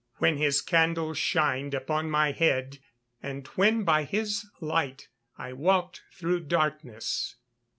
[0.13, 2.79] [Verse: "When his candle shined upon my head,
[3.21, 7.35] and when by his light I walked through darkness."